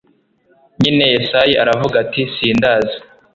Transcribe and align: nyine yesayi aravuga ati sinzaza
nyine 0.79 1.03
yesayi 1.13 1.53
aravuga 1.63 1.95
ati 2.03 2.21
sinzaza 2.35 2.97